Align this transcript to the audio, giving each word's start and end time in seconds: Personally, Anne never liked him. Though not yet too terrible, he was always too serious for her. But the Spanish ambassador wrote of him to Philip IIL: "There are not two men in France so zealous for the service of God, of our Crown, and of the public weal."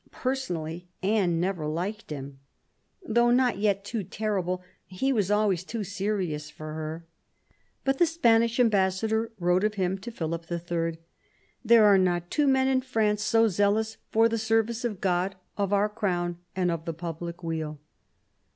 Personally, 0.13 0.87
Anne 1.03 1.39
never 1.39 1.67
liked 1.67 2.09
him. 2.09 2.39
Though 3.07 3.29
not 3.29 3.59
yet 3.59 3.85
too 3.85 4.03
terrible, 4.03 4.63
he 4.87 5.13
was 5.13 5.29
always 5.29 5.63
too 5.63 5.83
serious 5.83 6.49
for 6.49 6.73
her. 6.73 7.05
But 7.83 7.99
the 7.99 8.07
Spanish 8.07 8.59
ambassador 8.59 9.31
wrote 9.37 9.63
of 9.63 9.75
him 9.75 9.99
to 9.99 10.09
Philip 10.09 10.47
IIL: 10.51 10.95
"There 11.63 11.85
are 11.85 11.99
not 11.99 12.31
two 12.31 12.47
men 12.47 12.67
in 12.67 12.81
France 12.81 13.21
so 13.21 13.47
zealous 13.47 13.97
for 14.09 14.27
the 14.27 14.39
service 14.39 14.83
of 14.83 15.01
God, 15.01 15.35
of 15.55 15.71
our 15.71 15.87
Crown, 15.87 16.39
and 16.55 16.71
of 16.71 16.85
the 16.85 16.95
public 16.95 17.43
weal." 17.43 17.79